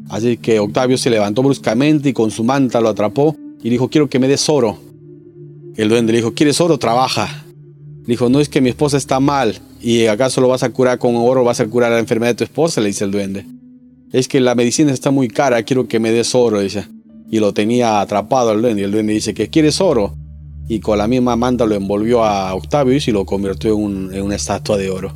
Así 0.08 0.36
que 0.36 0.60
Octavio 0.60 0.96
se 0.96 1.10
levantó 1.10 1.42
bruscamente 1.42 2.10
y 2.10 2.12
con 2.12 2.30
su 2.30 2.44
manta 2.44 2.80
lo 2.80 2.88
atrapó 2.88 3.36
y 3.64 3.70
dijo 3.70 3.88
quiero 3.88 4.08
que 4.08 4.20
me 4.20 4.28
des 4.28 4.48
oro. 4.48 4.78
El 5.74 5.88
duende 5.88 6.12
le 6.12 6.18
dijo, 6.18 6.34
¿quieres 6.34 6.60
oro? 6.60 6.78
Trabaja. 6.78 7.44
dijo, 8.06 8.28
no 8.28 8.38
es 8.38 8.48
que 8.48 8.60
mi 8.60 8.68
esposa 8.68 8.96
está 8.96 9.18
mal 9.18 9.58
y 9.82 10.06
acaso 10.06 10.40
lo 10.40 10.46
vas 10.46 10.62
a 10.62 10.70
curar 10.70 11.00
con 11.00 11.16
oro, 11.16 11.42
vas 11.42 11.58
a 11.58 11.66
curar 11.66 11.90
la 11.90 11.98
enfermedad 11.98 12.30
de 12.30 12.36
tu 12.36 12.44
esposa, 12.44 12.80
le 12.80 12.86
dice 12.86 13.02
el 13.02 13.10
duende. 13.10 13.44
Es 14.12 14.28
que 14.28 14.38
la 14.38 14.54
medicina 14.54 14.92
está 14.92 15.10
muy 15.10 15.26
cara, 15.26 15.64
quiero 15.64 15.88
que 15.88 15.98
me 15.98 16.12
des 16.12 16.32
oro, 16.36 16.60
dice. 16.60 16.86
Y 17.28 17.40
lo 17.40 17.52
tenía 17.52 18.00
atrapado 18.00 18.52
el 18.52 18.62
duende. 18.62 18.82
Y 18.82 18.84
el 18.84 18.92
duende 18.92 19.14
dice, 19.14 19.34
¿que 19.34 19.50
quieres 19.50 19.80
oro? 19.80 20.14
Y 20.68 20.80
con 20.80 20.98
la 20.98 21.06
misma 21.06 21.36
manta 21.36 21.66
lo 21.66 21.74
envolvió 21.74 22.24
a 22.24 22.54
Octavio 22.54 22.98
y 23.04 23.10
lo 23.10 23.26
convirtió 23.26 23.74
en, 23.74 24.10
en 24.12 24.22
una 24.22 24.36
estatua 24.36 24.76
de 24.78 24.90
oro. 24.90 25.12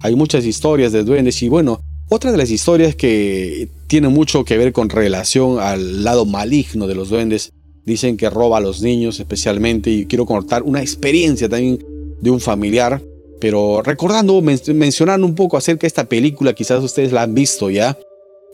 Hay 0.00 0.14
muchas 0.16 0.44
historias 0.44 0.92
de 0.92 1.04
duendes 1.04 1.42
y 1.42 1.48
bueno, 1.48 1.80
otra 2.08 2.30
de 2.30 2.38
las 2.38 2.50
historias 2.50 2.94
que 2.94 3.68
tiene 3.86 4.08
mucho 4.08 4.44
que 4.44 4.58
ver 4.58 4.72
con 4.72 4.88
relación 4.88 5.58
al 5.58 6.04
lado 6.04 6.24
maligno 6.24 6.86
de 6.86 6.94
los 6.94 7.08
duendes 7.08 7.52
Dicen 7.84 8.16
que 8.16 8.30
roba 8.30 8.58
a 8.58 8.60
los 8.60 8.80
niños 8.80 9.18
especialmente 9.18 9.90
y 9.90 10.06
quiero 10.06 10.24
contar 10.24 10.62
una 10.62 10.80
experiencia 10.80 11.48
también 11.48 11.84
de 12.20 12.30
un 12.30 12.38
familiar, 12.38 13.02
pero 13.40 13.82
recordando, 13.82 14.40
mencionando 14.40 15.26
un 15.26 15.34
poco 15.34 15.56
acerca 15.56 15.80
de 15.80 15.88
esta 15.88 16.04
película, 16.04 16.52
quizás 16.52 16.82
ustedes 16.84 17.10
la 17.10 17.22
han 17.22 17.34
visto 17.34 17.70
ya. 17.70 17.98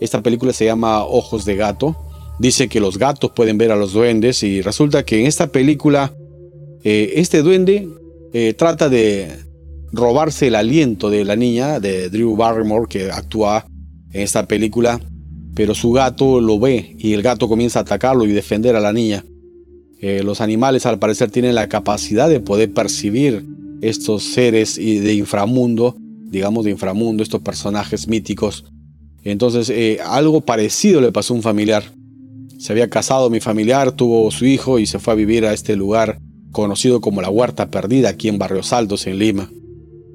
Esta 0.00 0.22
película 0.22 0.54
se 0.54 0.64
llama 0.64 1.04
Ojos 1.04 1.44
de 1.44 1.56
Gato. 1.56 1.94
Dice 2.38 2.68
que 2.68 2.80
los 2.80 2.96
gatos 2.96 3.32
pueden 3.32 3.58
ver 3.58 3.70
a 3.70 3.76
los 3.76 3.92
duendes 3.92 4.42
y 4.42 4.62
resulta 4.62 5.04
que 5.04 5.20
en 5.20 5.26
esta 5.26 5.48
película 5.48 6.14
eh, 6.84 7.12
este 7.16 7.42
duende 7.42 7.88
eh, 8.32 8.54
trata 8.54 8.88
de 8.88 9.30
robarse 9.92 10.48
el 10.48 10.54
aliento 10.54 11.10
de 11.10 11.24
la 11.24 11.36
niña, 11.36 11.80
de 11.80 12.10
Drew 12.10 12.36
Barrymore, 12.36 12.86
que 12.88 13.10
actúa 13.10 13.66
en 14.12 14.22
esta 14.22 14.46
película 14.46 15.00
pero 15.54 15.74
su 15.74 15.90
gato 15.90 16.40
lo 16.40 16.60
ve 16.60 16.94
y 17.00 17.14
el 17.14 17.22
gato 17.22 17.48
comienza 17.48 17.80
a 17.80 17.82
atacarlo 17.82 18.24
y 18.24 18.32
defender 18.32 18.76
a 18.76 18.80
la 18.80 18.92
niña. 18.92 19.24
Eh, 20.00 20.22
los 20.22 20.40
animales 20.40 20.86
al 20.86 21.00
parecer 21.00 21.32
tienen 21.32 21.56
la 21.56 21.68
capacidad 21.68 22.28
de 22.28 22.38
poder 22.38 22.72
percibir 22.72 23.44
estos 23.80 24.22
seres 24.22 24.76
de 24.76 25.14
inframundo, 25.14 25.96
digamos 25.98 26.64
de 26.64 26.70
inframundo, 26.70 27.24
estos 27.24 27.40
personajes 27.40 28.06
míticos. 28.06 28.66
Entonces 29.24 29.98
algo 30.04 30.42
parecido 30.42 31.00
le 31.00 31.10
pasó 31.10 31.34
a 31.34 31.38
un 31.38 31.42
familiar. 31.42 31.82
Se 32.58 32.72
había 32.72 32.88
casado 32.88 33.28
mi 33.28 33.40
familiar, 33.40 33.90
tuvo 33.90 34.30
su 34.30 34.46
hijo 34.46 34.78
y 34.78 34.86
se 34.86 35.00
fue 35.00 35.14
a 35.14 35.16
vivir 35.16 35.44
a 35.44 35.52
este 35.52 35.74
lugar 35.74 36.20
conocido 36.52 37.00
como 37.00 37.22
la 37.22 37.30
Huerta 37.30 37.70
Perdida 37.70 38.10
aquí 38.10 38.28
en 38.28 38.38
Barrios 38.38 38.72
Altos, 38.72 39.06
en 39.06 39.18
Lima. 39.18 39.50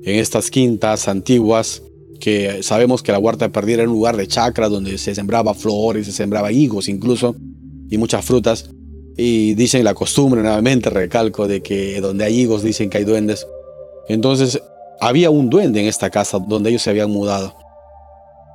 En 0.03 0.19
estas 0.19 0.51
quintas 0.51 1.07
antiguas 1.07 1.81
que 2.23 2.63
sabemos 2.63 3.03
que 3.03 3.11
la 3.11 3.19
huerta 3.19 3.49
perdida 3.49 3.81
era 3.81 3.89
un 3.89 3.95
lugar 3.95 4.15
de 4.15 4.27
chacra 4.27 4.69
donde 4.69 4.97
se 4.97 5.13
sembraba 5.13 5.53
flores, 5.53 6.05
se 6.05 6.13
sembraba 6.13 6.53
higos 6.53 6.87
incluso 6.87 7.35
y 7.89 7.97
muchas 7.97 8.23
frutas. 8.23 8.69
Y 9.17 9.55
dicen 9.55 9.83
la 9.83 9.93
costumbre, 9.93 10.41
nuevamente 10.41 10.89
recalco, 10.89 11.49
de 11.49 11.61
que 11.61 11.99
donde 11.99 12.23
hay 12.23 12.39
higos 12.39 12.63
dicen 12.63 12.89
que 12.89 12.99
hay 12.99 13.03
duendes. 13.03 13.45
Entonces 14.07 14.61
había 15.01 15.29
un 15.29 15.49
duende 15.49 15.81
en 15.81 15.87
esta 15.87 16.09
casa 16.09 16.39
donde 16.39 16.69
ellos 16.69 16.81
se 16.81 16.91
habían 16.91 17.11
mudado. 17.11 17.55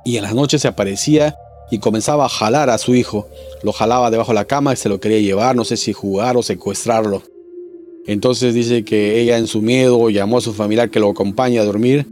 Y 0.03 0.17
en 0.17 0.23
las 0.23 0.33
noches 0.33 0.63
se 0.63 0.67
aparecía 0.67 1.35
y 1.69 1.77
comenzaba 1.77 2.25
a 2.25 2.29
jalar 2.29 2.71
a 2.71 2.79
su 2.79 2.95
hijo. 2.95 3.27
Lo 3.61 3.71
jalaba 3.71 4.09
debajo 4.09 4.31
de 4.31 4.35
la 4.35 4.45
cama 4.45 4.73
y 4.73 4.77
se 4.77 4.89
lo 4.89 4.99
quería 4.99 5.19
llevar, 5.19 5.55
no 5.55 5.63
sé 5.63 5.77
si 5.77 5.93
jugar 5.93 6.37
o 6.37 6.43
secuestrarlo. 6.43 7.21
Entonces 8.07 8.53
dice 8.53 8.83
que 8.83 9.21
ella 9.21 9.37
en 9.37 9.47
su 9.47 9.61
miedo 9.61 10.09
llamó 10.09 10.37
a 10.37 10.41
su 10.41 10.53
familiar 10.53 10.89
que 10.89 10.99
lo 10.99 11.09
acompañe 11.09 11.59
a 11.59 11.63
dormir 11.63 12.07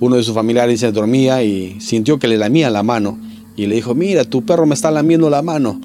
uno 0.00 0.16
de 0.16 0.22
sus 0.22 0.34
familiares 0.34 0.80
se 0.80 0.92
dormía 0.92 1.42
y 1.42 1.80
sintió 1.80 2.18
que 2.18 2.28
le 2.28 2.38
lamía 2.38 2.70
la 2.70 2.82
mano. 2.82 3.18
Y 3.56 3.66
le 3.66 3.74
dijo, 3.74 3.94
mira, 3.94 4.24
tu 4.24 4.44
perro 4.44 4.66
me 4.66 4.74
está 4.74 4.90
lamiendo 4.90 5.28
la 5.28 5.42
mano. 5.42 5.80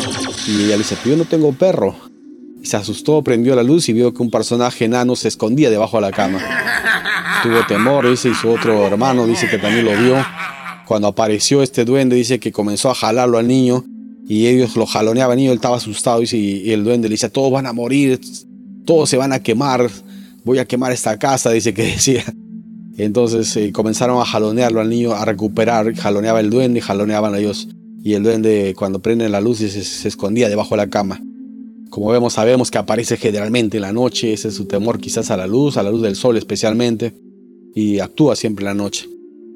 Y 0.48 0.66
ella 0.66 0.74
le 0.74 0.80
dice, 0.80 0.96
yo 1.04 1.16
no 1.18 1.26
tengo 1.26 1.52
perro. 1.54 1.96
Y 2.62 2.68
se 2.68 2.78
asustó, 2.78 3.24
prendió 3.24 3.56
la 3.56 3.64
luz 3.64 3.90
y 3.90 3.94
vio 3.94 4.14
que 4.14 4.22
un 4.22 4.30
personaje 4.30 4.86
enano 4.86 5.16
se 5.16 5.28
escondía 5.28 5.72
debajo 5.72 5.98
de 5.98 6.02
la 6.02 6.12
cama. 6.12 6.40
Tuvo 7.42 7.66
temor, 7.68 8.08
dice, 8.08 8.30
y 8.30 8.36
su 8.36 8.50
otro 8.50 8.86
hermano 8.86 9.26
dice 9.26 9.50
que 9.50 9.58
también 9.58 9.86
lo 9.86 9.98
vio. 9.98 10.24
Cuando 10.86 11.08
apareció 11.08 11.64
este 11.64 11.84
duende, 11.84 12.16
dice 12.16 12.40
que 12.40 12.52
comenzó 12.52 12.92
a 12.92 12.96
jalarlo 12.96 13.40
al 13.40 13.48
niño 13.48 13.84
y 14.28 14.46
ellos 14.48 14.78
lo 14.78 14.86
jaloneaban 14.86 15.40
y 15.40 15.48
él 15.48 15.56
estaba 15.56 15.78
asustado 15.78 16.22
y 16.22 16.72
el 16.72 16.84
duende 16.84 17.10
le 17.10 17.14
dice, 17.14 17.30
todos 17.30 17.52
van 17.52 17.66
a 17.66 17.74
morir, 17.74 18.22
todos 18.86 19.10
se 19.10 19.18
van 19.18 19.34
a 19.34 19.40
quemar, 19.40 19.90
voy 20.44 20.60
a 20.60 20.66
quemar 20.66 20.92
esta 20.92 21.18
casa, 21.18 21.52
dice 21.52 21.74
que 21.74 21.84
decía. 21.94 22.24
Entonces 22.98 23.56
eh, 23.58 23.72
comenzaron 23.72 24.22
a 24.22 24.26
jalonearlo 24.26 24.80
al 24.80 24.90
niño, 24.90 25.14
a 25.14 25.26
recuperar, 25.26 25.96
jaloneaba 25.96 26.40
el 26.40 26.50
duende 26.50 26.82
jaloneaban 26.82 27.34
a 27.34 27.40
ellos. 27.40 27.70
Y 28.04 28.14
el 28.14 28.24
duende 28.24 28.76
cuando 28.78 29.00
prende 29.00 29.30
la 29.30 29.42
luz 29.42 29.60
se, 29.60 30.08
escondía 30.08 30.50
debajo 30.50 30.76
de 30.76 30.78
la 30.78 30.90
cama. 30.90 31.22
Como 31.90 32.10
vemos, 32.10 32.34
sabemos 32.34 32.70
que 32.70 32.78
aparece 32.78 33.18
generalmente 33.18 33.78
en 33.78 33.82
la 33.82 33.94
noche, 33.94 34.34
ese 34.34 34.50
es 34.50 34.56
su 34.56 34.66
temor 34.66 35.00
quizás 35.00 35.32
a 35.32 35.38
la 35.38 35.48
luz, 35.48 35.78
a 35.78 35.84
la 35.84 35.92
luz 35.92 36.02
del 36.02 36.16
sol 36.16 36.38
especialmente, 36.38 37.14
y 37.74 38.00
actúa 38.00 38.36
siempre 38.36 38.64
en 38.64 38.66
la 38.68 38.74
noche. 38.74 39.08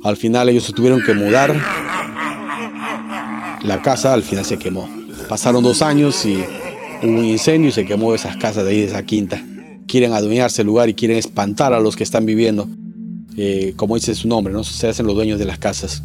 Al 0.04 0.18
final 0.18 0.48
ellos 0.48 0.64
se 0.64 0.74
tuvieron 0.74 1.02
que 1.04 1.14
mudar, 1.14 1.56
la 3.64 3.82
casa 3.82 4.14
al 4.14 4.24
final 4.24 4.46
se 4.46 4.58
quemó. 4.58 4.88
Pasaron 5.28 5.64
dos 5.64 5.82
años 5.82 6.26
y 6.26 6.44
un 7.04 7.26
incendio 7.26 7.70
y 7.70 7.72
se 7.72 7.86
quemó 7.86 8.14
esas 8.14 8.38
casas 8.38 8.66
de 8.66 8.72
ahí, 8.72 8.80
de 8.82 8.88
esa 8.88 9.04
quinta. 9.04 9.44
Quieren 9.88 10.14
adueñarse 10.14 10.62
el 10.62 10.68
lugar 10.68 10.90
y 10.90 10.94
quieren 10.94 11.18
espantar 11.18 11.74
a 11.74 11.80
los 11.80 11.96
que 11.96 12.04
están 12.04 12.26
viviendo. 12.26 12.68
Eh, 13.38 13.74
como 13.76 13.96
dice 13.96 14.16
su 14.16 14.28
nombre, 14.28 14.52
¿no? 14.52 14.64
se 14.64 14.88
hacen 14.88 15.06
los 15.06 15.16
dueños 15.16 15.40
de 15.40 15.46
las 15.46 15.60
casas. 15.60 16.04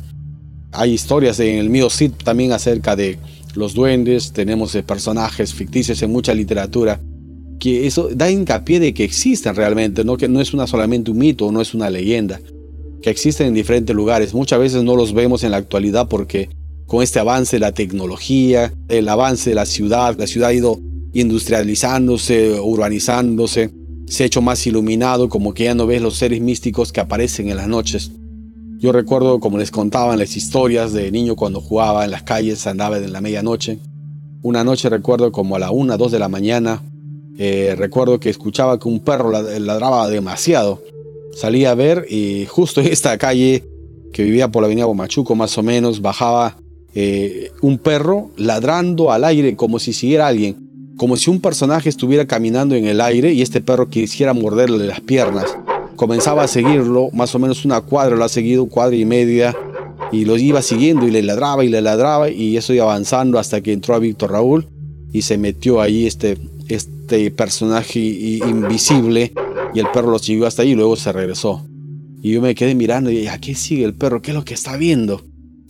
Hay 0.71 0.93
historias 0.93 1.41
en 1.41 1.59
el 1.59 1.71
mío 1.71 1.91
Cid 1.91 2.13
también 2.23 2.53
acerca 2.53 2.95
de 2.97 3.19
los 3.55 3.75
duendes, 3.75 4.33
tenemos 4.33 4.75
eh, 4.75 4.83
personajes 4.83 5.53
ficticios 5.53 6.03
en 6.03 6.11
mucha 6.11 6.35
literatura 6.35 7.01
que 7.63 7.87
eso 7.87 8.09
da 8.13 8.29
hincapié 8.29 8.81
de 8.81 8.93
que 8.93 9.05
existen 9.05 9.55
realmente, 9.55 10.05
¿no? 10.05 10.17
que 10.17 10.29
no 10.29 10.41
es 10.41 10.53
una, 10.53 10.67
solamente 10.67 11.13
un 11.13 11.19
mito, 11.19 11.53
no 11.53 11.61
es 11.61 11.75
una 11.75 11.91
leyenda, 11.91 12.41
que 13.01 13.09
existen 13.09 13.47
en 13.47 13.55
diferentes 13.55 13.95
lugares. 13.95 14.35
Muchas 14.35 14.59
veces 14.59 14.83
no 14.83 14.97
los 14.97 15.15
vemos 15.15 15.45
en 15.45 15.53
la 15.53 15.59
actualidad 15.59 16.09
porque 16.09 16.51
con 16.93 17.03
este 17.03 17.19
avance 17.19 17.57
de 17.57 17.61
la 17.61 17.73
tecnología, 17.73 18.71
el 18.89 19.09
avance 19.09 19.49
de 19.49 19.57
la 19.57 19.65
ciudad, 19.65 20.15
la 20.19 20.27
ciudad 20.27 20.51
ha 20.51 20.53
ido 20.53 20.79
industrializándose, 21.15 22.61
urbanizándose, 22.61 23.71
se 24.07 24.23
ha 24.23 24.27
hecho 24.27 24.43
más 24.43 24.67
iluminado, 24.67 25.31
como 25.31 25.55
que 25.55 25.65
ya 25.65 25.75
no 25.75 25.87
ves 25.87 26.03
los 26.03 26.17
seres 26.17 26.43
místicos 26.43 26.93
que 26.93 27.01
aparecen 27.01 27.49
en 27.49 27.57
las 27.57 27.67
noches. 27.67 28.11
Yo 28.79 28.93
recuerdo, 28.93 29.41
como 29.41 29.57
les 29.57 29.71
contaban 29.71 30.19
las 30.19 30.37
historias 30.37 30.93
de 30.93 31.11
niño 31.11 31.35
cuando 31.35 31.63
jugaba 31.63 32.05
en 32.05 32.11
las 32.11 32.25
calles, 32.25 32.67
andaba 32.67 32.99
en 32.99 33.11
la 33.11 33.23
medianoche. 33.23 33.79
Una 34.43 34.63
noche 34.63 34.91
recuerdo 34.91 35.33
como 35.33 35.57
a 35.57 35.59
la 35.59 35.71
una, 35.71 35.97
dos 35.97 36.13
de 36.13 36.19
la 36.19 36.29
mañana, 36.29 36.83
eh, 37.39 37.75
recuerdo 37.75 38.21
que 38.21 38.29
escuchaba 38.29 38.79
que 38.79 38.89
un 38.89 39.01
perro 39.01 39.31
ladraba 39.31 40.11
demasiado. 40.11 40.83
Salí 41.35 41.65
a 41.65 41.75
ver 41.75 42.05
y 42.11 42.45
justo 42.45 42.83
en 42.83 42.89
esta 42.89 43.17
calle 43.17 43.65
que 44.13 44.25
vivía 44.25 44.53
por 44.53 44.61
la 44.61 44.67
avenida 44.67 44.85
Bomachuco 44.85 45.35
más 45.35 45.57
o 45.57 45.63
menos, 45.63 46.03
bajaba 46.03 46.59
eh, 46.95 47.53
un 47.61 47.79
perro 47.79 48.31
ladrando 48.37 49.13
al 49.13 49.25
aire 49.25 49.57
como 49.57 49.79
si 49.79 49.93
siguiera 49.93 50.27
alguien 50.27 50.73
como 50.97 51.17
si 51.17 51.31
un 51.31 51.41
personaje 51.41 51.89
estuviera 51.89 52.27
caminando 52.27 52.75
en 52.75 52.87
el 52.87 53.01
aire 53.01 53.33
y 53.33 53.43
este 53.43 53.61
perro 53.61 53.89
quisiera 53.89 54.35
morderle 54.35 54.87
las 54.87 55.01
piernas. 55.01 55.47
Comenzaba 55.97 56.45
a 56.45 56.49
seguirlo, 56.49 57.11
más 57.13 57.35
o 57.35 57.39
menos 57.39 57.65
una 57.65 57.81
cuadra, 57.81 58.17
lo 58.17 58.25
ha 58.25 58.29
seguido, 58.29 58.67
cuadra 58.67 58.95
y 58.95 59.05
media, 59.05 59.57
y 60.11 60.25
lo 60.25 60.37
iba 60.37 60.63
siguiendo 60.63 61.07
y 61.07 61.11
le 61.11 61.23
ladraba 61.23 61.65
y 61.65 61.69
le 61.69 61.81
ladraba, 61.81 62.31
y 62.31 62.57
eso 62.57 62.73
iba 62.73 62.85
avanzando 62.85 63.39
hasta 63.39 63.61
que 63.61 63.73
entró 63.73 63.95
a 63.95 63.99
Víctor 63.99 64.33
Raúl 64.33 64.69
y 65.13 65.23
se 65.23 65.39
metió 65.39 65.81
ahí 65.81 66.07
este, 66.07 66.39
este 66.69 67.31
personaje 67.31 67.99
invisible, 67.99 69.33
y 69.75 69.81
el 69.81 69.87
perro 69.93 70.11
lo 70.11 70.19
siguió 70.19 70.47
hasta 70.47 70.63
ahí 70.63 70.71
y 70.71 70.75
luego 70.75 70.97
se 70.97 71.13
regresó. 71.13 71.67
Y 72.23 72.33
yo 72.33 72.43
me 72.43 72.55
quedé 72.55 72.77
mirando 72.77 73.11
y 73.11 73.27
¿a 73.27 73.39
qué 73.39 73.57
sigue 73.57 73.85
el 73.85 73.95
perro? 73.95 74.23
¿Qué 74.23 74.31
es 74.31 74.37
lo 74.37 74.45
que 74.45 74.55
está 74.55 74.77
viendo? 74.77 75.23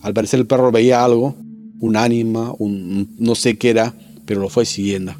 Al 0.03 0.13
parecer 0.13 0.39
el 0.39 0.45
perro 0.45 0.71
veía 0.71 1.03
algo, 1.03 1.35
un 1.79 1.95
ánima, 1.95 2.53
un 2.59 3.15
no 3.17 3.35
sé 3.35 3.57
qué 3.57 3.71
era, 3.71 3.95
pero 4.25 4.41
lo 4.41 4.49
fue 4.49 4.65
siguiendo. 4.65 5.13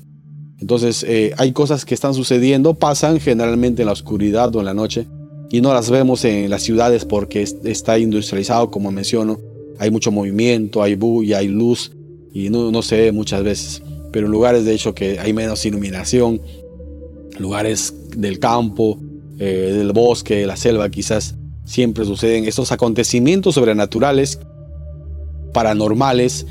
Entonces 0.59 1.03
eh, 1.07 1.33
hay 1.37 1.51
cosas 1.51 1.85
que 1.85 1.93
están 1.93 2.13
sucediendo, 2.13 2.75
pasan 2.75 3.19
generalmente 3.19 3.81
en 3.81 3.87
la 3.87 3.93
oscuridad 3.93 4.55
o 4.55 4.59
en 4.59 4.65
la 4.65 4.73
noche 4.73 5.07
y 5.49 5.61
no 5.61 5.73
las 5.73 5.89
vemos 5.89 6.23
en 6.25 6.49
las 6.49 6.63
ciudades 6.63 7.05
porque 7.05 7.41
está 7.41 7.99
industrializado, 7.99 8.71
como 8.71 8.91
menciono. 8.91 9.39
Hay 9.79 9.91
mucho 9.91 10.11
movimiento, 10.11 10.83
hay 10.83 10.95
bulla, 10.95 11.39
hay 11.39 11.47
luz 11.47 11.91
y 12.33 12.49
no, 12.49 12.71
no 12.71 12.81
se 12.81 12.97
ve 12.97 13.11
muchas 13.11 13.43
veces. 13.43 13.83
Pero 14.11 14.27
en 14.27 14.31
lugares 14.31 14.65
de 14.65 14.73
hecho 14.73 14.93
que 14.93 15.19
hay 15.19 15.33
menos 15.33 15.65
iluminación, 15.65 16.41
lugares 17.39 17.93
del 18.15 18.39
campo, 18.39 18.99
eh, 19.39 19.73
del 19.77 19.91
bosque, 19.91 20.37
de 20.37 20.47
la 20.47 20.55
selva, 20.55 20.89
quizás 20.89 21.35
siempre 21.65 22.05
suceden 22.05 22.45
estos 22.45 22.71
acontecimientos 22.71 23.55
sobrenaturales, 23.55 24.39
paranormales, 25.53 26.45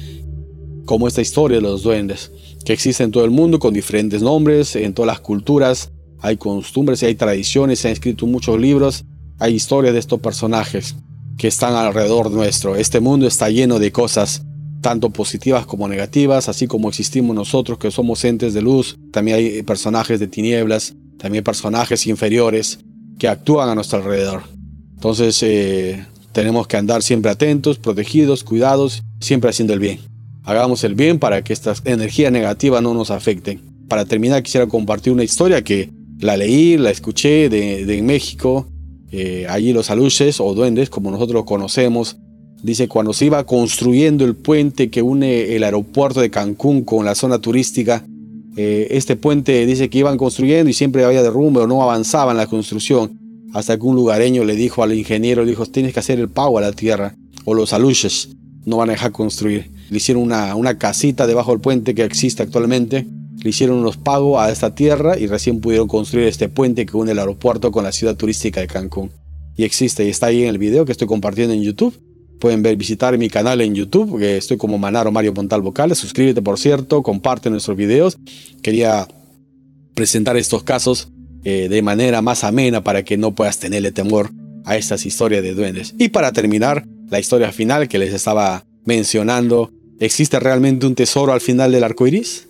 como 0.84 1.06
esta 1.06 1.20
historia 1.20 1.58
de 1.58 1.62
los 1.62 1.82
duendes 1.82 2.30
que 2.64 2.72
existe 2.72 3.02
en 3.02 3.10
todo 3.10 3.24
el 3.24 3.30
mundo 3.30 3.58
con 3.58 3.74
diferentes 3.74 4.22
nombres, 4.22 4.76
en 4.76 4.94
todas 4.94 5.06
las 5.08 5.20
culturas. 5.20 5.90
Hay 6.20 6.36
costumbres 6.36 7.02
y 7.02 7.06
hay 7.06 7.14
tradiciones, 7.14 7.80
se 7.80 7.88
han 7.88 7.92
escrito 7.92 8.26
muchos 8.26 8.58
libros, 8.60 9.04
hay 9.38 9.54
historias 9.54 9.92
de 9.92 10.00
estos 10.00 10.20
personajes 10.20 10.94
que 11.36 11.48
están 11.48 11.74
alrededor 11.74 12.30
nuestro. 12.30 12.76
Este 12.76 13.00
mundo 13.00 13.26
está 13.26 13.50
lleno 13.50 13.78
de 13.78 13.90
cosas, 13.90 14.44
tanto 14.80 15.10
positivas 15.10 15.66
como 15.66 15.88
negativas, 15.88 16.48
así 16.48 16.66
como 16.66 16.88
existimos 16.88 17.34
nosotros 17.34 17.78
que 17.78 17.90
somos 17.90 18.24
entes 18.24 18.54
de 18.54 18.62
luz. 18.62 18.96
También 19.10 19.38
hay 19.38 19.62
personajes 19.62 20.20
de 20.20 20.28
tinieblas, 20.28 20.94
también 21.18 21.42
personajes 21.42 22.06
inferiores 22.06 22.78
que 23.18 23.28
actúan 23.28 23.68
a 23.68 23.74
nuestro 23.74 23.98
alrededor. 23.98 24.42
Entonces 24.94 25.42
eh, 25.42 26.06
tenemos 26.32 26.66
que 26.66 26.76
andar 26.76 27.02
siempre 27.02 27.30
atentos, 27.30 27.78
protegidos, 27.78 28.44
cuidados, 28.44 29.02
siempre 29.20 29.50
haciendo 29.50 29.74
el 29.74 29.80
bien. 29.80 30.00
Hagamos 30.44 30.82
el 30.84 30.94
bien 30.94 31.18
para 31.18 31.42
que 31.42 31.52
estas 31.52 31.82
energías 31.84 32.32
negativas 32.32 32.82
no 32.82 32.94
nos 32.94 33.10
afecten. 33.10 33.60
Para 33.88 34.04
terminar, 34.04 34.42
quisiera 34.42 34.66
compartir 34.66 35.12
una 35.12 35.24
historia 35.24 35.62
que 35.62 35.90
la 36.18 36.36
leí, 36.36 36.76
la 36.78 36.90
escuché 36.90 37.48
de, 37.48 38.02
México. 38.02 38.66
Eh, 39.10 39.46
allí 39.48 39.72
los 39.72 39.90
aluches 39.90 40.40
o 40.40 40.54
duendes, 40.54 40.88
como 40.88 41.10
nosotros 41.10 41.34
los 41.34 41.44
conocemos, 41.44 42.16
dice 42.62 42.88
cuando 42.88 43.12
se 43.12 43.26
iba 43.26 43.44
construyendo 43.44 44.24
el 44.24 44.34
puente 44.34 44.88
que 44.88 45.02
une 45.02 45.54
el 45.54 45.64
aeropuerto 45.64 46.20
de 46.20 46.30
Cancún 46.30 46.84
con 46.84 47.04
la 47.04 47.14
zona 47.14 47.38
turística, 47.38 48.04
eh, 48.56 48.88
este 48.90 49.16
puente 49.16 49.66
dice 49.66 49.90
que 49.90 49.98
iban 49.98 50.16
construyendo 50.16 50.70
y 50.70 50.72
siempre 50.72 51.04
había 51.04 51.22
derrumbe 51.22 51.60
o 51.60 51.66
no 51.66 51.82
avanzaba 51.82 52.32
en 52.32 52.38
la 52.38 52.46
construcción, 52.46 53.18
hasta 53.52 53.76
que 53.76 53.82
un 53.82 53.96
lugareño 53.96 54.44
le 54.44 54.56
dijo 54.56 54.82
al 54.82 54.94
ingeniero, 54.94 55.44
le 55.44 55.50
dijo, 55.50 55.66
tienes 55.66 55.92
que 55.92 56.00
hacer 56.00 56.18
el 56.18 56.28
pago 56.28 56.58
a 56.58 56.62
la 56.62 56.72
tierra, 56.72 57.16
o 57.44 57.54
los 57.54 57.72
aluches 57.72 58.30
no 58.64 58.76
van 58.76 58.90
a 58.90 58.92
dejar 58.92 59.12
construir 59.12 59.70
le 59.92 59.98
hicieron 59.98 60.22
una, 60.22 60.56
una 60.56 60.78
casita 60.78 61.26
debajo 61.26 61.50
del 61.50 61.60
puente 61.60 61.94
que 61.94 62.02
existe 62.02 62.42
actualmente, 62.42 63.06
le 63.42 63.50
hicieron 63.50 63.76
unos 63.76 63.98
pagos 63.98 64.40
a 64.40 64.50
esta 64.50 64.74
tierra 64.74 65.18
y 65.18 65.26
recién 65.26 65.60
pudieron 65.60 65.86
construir 65.86 66.28
este 66.28 66.48
puente 66.48 66.86
que 66.86 66.96
une 66.96 67.12
el 67.12 67.18
aeropuerto 67.18 67.70
con 67.70 67.84
la 67.84 67.92
ciudad 67.92 68.16
turística 68.16 68.60
de 68.60 68.68
Cancún. 68.68 69.10
Y 69.54 69.64
existe 69.64 70.06
y 70.06 70.08
está 70.08 70.28
ahí 70.28 70.44
en 70.44 70.48
el 70.48 70.56
video 70.56 70.86
que 70.86 70.92
estoy 70.92 71.06
compartiendo 71.06 71.52
en 71.52 71.60
YouTube. 71.62 71.94
Pueden 72.40 72.62
ver, 72.62 72.76
visitar 72.76 73.18
mi 73.18 73.28
canal 73.28 73.60
en 73.60 73.74
YouTube, 73.74 74.18
que 74.18 74.38
estoy 74.38 74.56
como 74.56 74.78
Manaro 74.78 75.12
Mario 75.12 75.34
Pontal 75.34 75.60
Vocales. 75.60 75.98
Suscríbete, 75.98 76.40
por 76.40 76.58
cierto, 76.58 77.02
comparte 77.02 77.50
nuestros 77.50 77.76
videos. 77.76 78.16
Quería 78.62 79.06
presentar 79.92 80.38
estos 80.38 80.62
casos 80.62 81.10
eh, 81.44 81.68
de 81.68 81.82
manera 81.82 82.22
más 82.22 82.44
amena 82.44 82.82
para 82.82 83.02
que 83.02 83.16
no 83.16 83.34
puedas 83.34 83.58
tenerle 83.58 83.92
temor 83.92 84.30
a 84.64 84.76
estas 84.76 85.06
historias 85.06 85.42
de 85.42 85.54
duendes. 85.54 85.94
Y 85.98 86.08
para 86.08 86.32
terminar, 86.32 86.86
la 87.10 87.20
historia 87.20 87.52
final 87.52 87.88
que 87.88 87.98
les 87.98 88.14
estaba 88.14 88.64
mencionando 88.84 89.70
¿Existe 90.02 90.38
realmente 90.40 90.84
un 90.84 90.96
tesoro 90.96 91.32
al 91.32 91.40
final 91.40 91.70
del 91.70 91.84
arco 91.84 92.08
iris? 92.08 92.48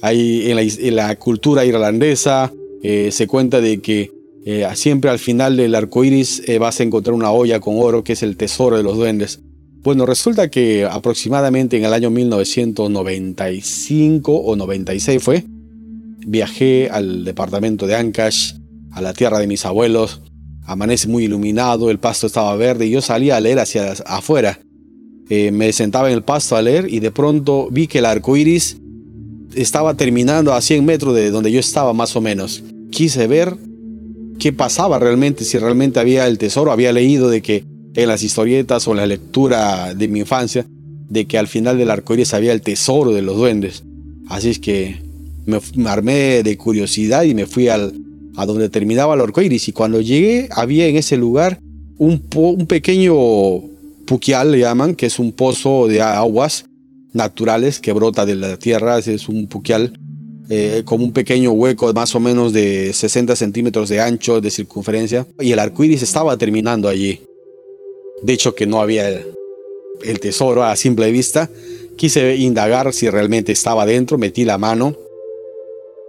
Hay, 0.00 0.50
en, 0.50 0.96
la, 0.96 1.14
cultura 1.16 1.66
irlandesa 1.66 2.50
eh, 2.82 3.10
se 3.12 3.26
cuenta 3.26 3.60
de 3.60 3.82
que 3.82 4.10
eh, 4.46 4.66
siempre 4.74 5.10
al 5.10 5.18
final 5.18 5.58
del 5.58 5.74
arco 5.74 6.02
iris 6.02 6.42
vas 6.58 6.80
a 6.80 6.84
encontrar 6.84 7.12
una 7.12 7.30
olla 7.30 7.60
con 7.60 7.74
oro 7.76 8.02
que 8.02 8.14
es 8.14 8.22
el 8.22 8.38
tesoro 8.38 8.78
de 8.78 8.82
los 8.82 8.96
duendes. 8.96 9.40
Bueno, 9.82 10.06
resulta 10.06 10.50
que 10.50 10.86
aproximadamente 10.86 11.76
en 11.76 11.84
el 11.84 11.92
año 11.92 12.08
1995 12.08 14.34
o 14.34 14.56
96 14.56 15.22
fue, 15.22 15.44
viajé 16.28 16.90
al 16.90 17.24
departamento 17.24 17.86
de 17.86 17.96
Ancash, 17.96 18.52
a 18.92 19.00
la 19.00 19.14
tierra 19.14 19.38
de 19.38 19.46
mis 19.46 19.64
abuelos. 19.64 20.20
Amanece 20.64 21.08
muy 21.08 21.24
iluminado, 21.24 21.90
el 21.90 21.98
pasto 21.98 22.26
estaba 22.26 22.54
verde 22.56 22.86
y 22.86 22.90
yo 22.90 23.00
salía 23.00 23.36
a 23.36 23.40
leer 23.40 23.58
hacia 23.58 23.92
afuera. 24.06 24.60
Eh, 25.30 25.50
me 25.50 25.72
sentaba 25.72 26.08
en 26.08 26.14
el 26.14 26.22
pasto 26.22 26.56
a 26.56 26.62
leer 26.62 26.92
y 26.92 27.00
de 27.00 27.10
pronto 27.10 27.68
vi 27.70 27.86
que 27.86 27.98
el 27.98 28.06
arco 28.06 28.36
iris 28.36 28.78
estaba 29.54 29.94
terminando 29.94 30.52
a 30.52 30.60
100 30.60 30.84
metros 30.84 31.14
de 31.14 31.30
donde 31.30 31.50
yo 31.50 31.60
estaba, 31.60 31.94
más 31.94 32.14
o 32.16 32.20
menos. 32.20 32.62
Quise 32.90 33.26
ver 33.26 33.56
qué 34.38 34.52
pasaba 34.52 34.98
realmente, 34.98 35.44
si 35.44 35.58
realmente 35.58 36.00
había 36.00 36.26
el 36.26 36.36
tesoro. 36.36 36.70
Había 36.70 36.92
leído 36.92 37.30
de 37.30 37.40
que 37.40 37.64
en 37.94 38.08
las 38.08 38.22
historietas 38.22 38.86
o 38.86 38.94
la 38.94 39.06
lectura 39.06 39.94
de 39.94 40.08
mi 40.08 40.20
infancia, 40.20 40.66
de 41.08 41.26
que 41.26 41.38
al 41.38 41.48
final 41.48 41.78
del 41.78 41.90
arco 41.90 42.12
iris 42.12 42.34
había 42.34 42.52
el 42.52 42.60
tesoro 42.60 43.12
de 43.12 43.22
los 43.22 43.36
duendes. 43.36 43.84
Así 44.28 44.50
es 44.50 44.58
que 44.58 45.07
me, 45.48 45.88
armé 45.88 46.42
de 46.42 46.56
curiosidad 46.56 47.24
y 47.24 47.34
me 47.34 47.46
fui 47.46 47.68
al, 47.68 47.92
a 48.36 48.46
donde 48.46 48.68
terminaba 48.68 49.14
el 49.14 49.20
arco 49.20 49.42
iris. 49.42 49.68
Y 49.68 49.72
cuando 49.72 50.00
llegué, 50.00 50.48
había 50.52 50.86
en 50.86 50.96
ese 50.96 51.16
lugar 51.16 51.58
un, 51.98 52.22
un 52.34 52.66
pequeño 52.66 53.14
Puquial 54.08 54.52
le 54.52 54.60
llaman, 54.60 54.94
que 54.94 55.04
es 55.04 55.18
un 55.18 55.32
pozo 55.32 55.86
de 55.86 56.00
aguas 56.00 56.64
naturales 57.12 57.78
que 57.78 57.92
brota 57.92 58.24
de 58.24 58.36
la 58.36 58.56
tierra, 58.56 58.98
es 58.98 59.28
un 59.28 59.46
puquial 59.48 60.00
eh, 60.48 60.80
como 60.86 61.04
un 61.04 61.12
pequeño 61.12 61.52
hueco 61.52 61.92
más 61.92 62.14
o 62.14 62.20
menos 62.20 62.54
de 62.54 62.94
60 62.94 63.36
centímetros 63.36 63.90
de 63.90 64.00
ancho, 64.00 64.40
de 64.40 64.50
circunferencia, 64.50 65.26
y 65.38 65.52
el 65.52 65.58
arco 65.58 65.84
iris 65.84 66.02
estaba 66.02 66.38
terminando 66.38 66.88
allí. 66.88 67.20
De 68.22 68.32
hecho, 68.32 68.54
que 68.54 68.66
no 68.66 68.80
había 68.80 69.10
el, 69.10 70.20
tesoro 70.20 70.64
a 70.64 70.74
simple 70.74 71.12
vista. 71.12 71.50
Quise 71.96 72.34
indagar 72.36 72.94
si 72.94 73.10
realmente 73.10 73.52
estaba 73.52 73.84
dentro, 73.84 74.16
metí 74.16 74.46
la 74.46 74.56
mano, 74.56 74.96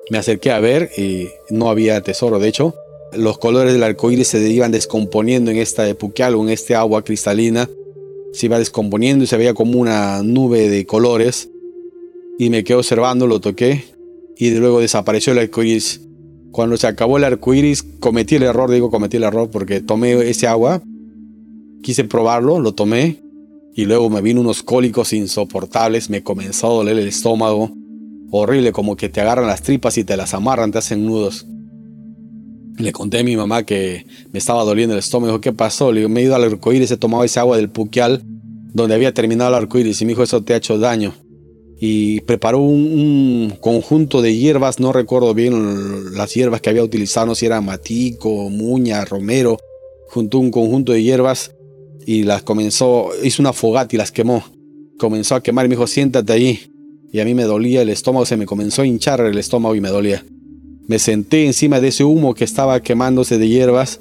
me 0.09 0.17
acerqué 0.17 0.51
a 0.51 0.59
ver 0.59 0.91
y 0.97 1.29
no 1.49 1.69
había 1.69 2.01
tesoro. 2.01 2.39
De 2.39 2.47
hecho, 2.47 2.75
los 3.13 3.37
colores 3.37 3.73
del 3.73 3.83
arco 3.83 4.11
iris 4.11 4.29
se 4.29 4.49
iban 4.49 4.71
descomponiendo 4.71 5.51
en 5.51 5.57
esta 5.57 5.91
puquial 5.95 6.35
o 6.35 6.43
en 6.43 6.49
este 6.49 6.75
agua 6.75 7.03
cristalina 7.03 7.69
se 8.31 8.45
iba 8.45 8.59
descomponiendo 8.59 9.23
y 9.23 9.27
se 9.27 9.37
veía 9.37 9.53
como 9.53 9.79
una 9.79 10.21
nube 10.23 10.69
de 10.69 10.85
colores. 10.85 11.49
Y 12.37 12.49
me 12.49 12.63
quedé 12.63 12.77
observando, 12.77 13.27
lo 13.27 13.39
toqué 13.39 13.85
y 14.37 14.51
luego 14.51 14.79
desapareció 14.79 15.33
el 15.33 15.39
arco 15.39 15.63
iris. 15.63 16.01
Cuando 16.51 16.77
se 16.77 16.87
acabó 16.87 17.17
el 17.17 17.23
arco 17.23 17.53
iris, 17.53 17.83
cometí 17.83 18.35
el 18.35 18.43
error, 18.43 18.71
digo 18.71 18.89
cometí 18.89 19.17
el 19.17 19.23
error 19.23 19.49
porque 19.49 19.81
tomé 19.81 20.13
ese 20.29 20.47
agua, 20.47 20.81
quise 21.83 22.03
probarlo, 22.05 22.59
lo 22.59 22.73
tomé 22.73 23.19
y 23.75 23.85
luego 23.85 24.09
me 24.09 24.21
vino 24.21 24.41
unos 24.41 24.63
cólicos 24.63 25.13
insoportables, 25.13 26.09
me 26.09 26.23
comenzó 26.23 26.67
a 26.67 26.73
doler 26.73 26.97
el 26.97 27.07
estómago. 27.07 27.71
Horrible, 28.31 28.71
como 28.71 28.95
que 28.95 29.09
te 29.09 29.21
agarran 29.21 29.47
las 29.47 29.61
tripas 29.61 29.97
y 29.97 30.03
te 30.03 30.17
las 30.17 30.33
amarran, 30.33 30.71
te 30.71 30.77
hacen 30.77 31.05
nudos. 31.05 31.45
Le 32.77 32.91
conté 32.91 33.19
a 33.19 33.23
mi 33.23 33.35
mamá 33.35 33.63
que 33.63 34.05
me 34.31 34.39
estaba 34.39 34.63
doliendo 34.63 34.93
el 34.93 34.99
estómago. 34.99 35.41
¿qué 35.41 35.51
pasó? 35.51 35.91
Le 35.91 35.99
digo, 35.99 36.09
me 36.09 36.21
he 36.21 36.23
ido 36.23 36.35
al 36.35 36.43
arcoíris, 36.43 36.91
he 36.91 36.97
tomado 36.97 37.23
ese 37.23 37.39
agua 37.39 37.57
del 37.57 37.69
puquial 37.69 38.23
donde 38.73 38.95
había 38.95 39.13
terminado 39.13 39.49
el 39.49 39.55
arcoíris 39.55 40.01
y 40.01 40.05
me 40.05 40.11
dijo, 40.11 40.23
eso 40.23 40.43
te 40.43 40.53
ha 40.53 40.57
hecho 40.57 40.77
daño. 40.77 41.13
Y 41.81 42.21
preparó 42.21 42.59
un, 42.59 43.53
conjunto 43.61 44.21
de 44.21 44.35
hierbas, 44.35 44.79
no 44.79 44.91
recuerdo 44.91 45.33
bien 45.33 46.13
las 46.13 46.33
hierbas 46.33 46.61
que 46.61 46.69
había 46.69 46.83
utilizado, 46.83 47.27
no 47.27 47.35
sé 47.35 47.41
si 47.41 47.45
era 47.45 47.61
matico, 47.61 48.49
muña, 48.49 49.03
romero. 49.05 49.57
Juntó 50.09 50.39
un 50.39 50.51
conjunto 50.51 50.91
de 50.91 51.03
hierbas 51.03 51.55
y 52.05 52.23
las 52.23 52.43
comenzó, 52.43 53.09
hizo 53.23 53.41
una 53.41 53.53
fogata 53.53 53.95
y 53.95 53.97
las 53.97 54.11
quemó. 54.11 54.43
Comenzó 54.97 55.35
a 55.35 55.43
quemar 55.43 55.65
y 55.65 55.69
me 55.69 55.75
dijo, 55.75 55.87
siéntate 55.87 56.33
ahí. 56.33 56.59
Y 57.11 57.19
a 57.19 57.25
mí 57.25 57.33
me 57.33 57.43
dolía 57.43 57.81
el 57.81 57.89
estómago, 57.89 58.25
se 58.25 58.37
me 58.37 58.45
comenzó 58.45 58.81
a 58.81 58.85
hinchar 58.85 59.21
el 59.21 59.37
estómago 59.37 59.75
y 59.75 59.81
me 59.81 59.89
dolía. 59.89 60.23
Me 60.87 60.99
senté 60.99 61.45
encima 61.45 61.79
de 61.79 61.89
ese 61.89 62.03
humo 62.03 62.33
que 62.33 62.43
estaba 62.43 62.81
quemándose 62.81 63.37
de 63.37 63.47
hierbas 63.47 63.99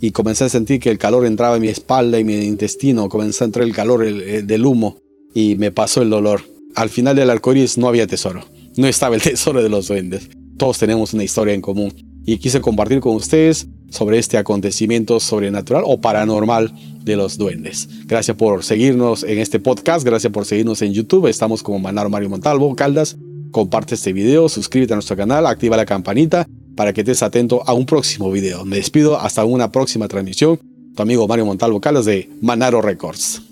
y 0.00 0.12
comencé 0.12 0.44
a 0.44 0.48
sentir 0.48 0.80
que 0.80 0.90
el 0.90 0.98
calor 0.98 1.26
entraba 1.26 1.56
en 1.56 1.62
mi 1.62 1.68
espalda 1.68 2.18
y 2.18 2.24
mi 2.24 2.34
intestino, 2.44 3.08
comenzó 3.08 3.44
a 3.44 3.46
entrar 3.46 3.66
el 3.66 3.74
calor 3.74 4.04
del 4.04 4.66
humo 4.66 4.96
y 5.34 5.56
me 5.56 5.70
pasó 5.70 6.02
el 6.02 6.10
dolor. 6.10 6.42
Al 6.74 6.88
final 6.88 7.16
del 7.16 7.30
arcoíris 7.30 7.76
no 7.76 7.88
había 7.88 8.06
tesoro, 8.06 8.44
no 8.76 8.86
estaba 8.86 9.14
el 9.14 9.22
tesoro 9.22 9.62
de 9.62 9.68
los 9.68 9.88
duendes. 9.88 10.28
Todos 10.56 10.78
tenemos 10.78 11.12
una 11.12 11.24
historia 11.24 11.54
en 11.54 11.60
común 11.60 11.92
y 12.24 12.38
quise 12.38 12.60
compartir 12.60 13.00
con 13.00 13.16
ustedes 13.16 13.66
sobre 13.90 14.18
este 14.18 14.38
acontecimiento 14.38 15.20
sobrenatural 15.20 15.82
o 15.86 16.00
paranormal 16.00 16.72
de 17.04 17.16
los 17.16 17.36
duendes. 17.36 17.88
Gracias 18.06 18.36
por 18.36 18.64
seguirnos 18.64 19.22
en 19.24 19.38
este 19.38 19.60
podcast, 19.60 20.04
gracias 20.04 20.32
por 20.32 20.46
seguirnos 20.46 20.80
en 20.82 20.92
YouTube, 20.92 21.26
estamos 21.26 21.62
como 21.62 21.78
Manaro 21.78 22.08
Mario 22.08 22.30
Montalvo, 22.30 22.74
Caldas 22.74 23.16
comparte 23.50 23.94
este 23.94 24.12
video, 24.12 24.48
suscríbete 24.48 24.94
a 24.94 24.96
nuestro 24.96 25.16
canal, 25.16 25.46
activa 25.46 25.76
la 25.76 25.86
campanita 25.86 26.46
para 26.76 26.92
que 26.92 27.02
estés 27.02 27.22
atento 27.22 27.62
a 27.66 27.72
un 27.72 27.86
próximo 27.86 28.30
video. 28.30 28.64
Me 28.64 28.76
despido 28.76 29.18
hasta 29.18 29.44
una 29.44 29.70
próxima 29.70 30.08
transmisión. 30.08 30.58
Tu 30.94 31.02
amigo 31.02 31.26
Mario 31.28 31.46
Montalvo 31.46 31.80
Calas 31.80 32.04
de 32.04 32.30
Manaro 32.40 32.80
Records. 32.80 33.49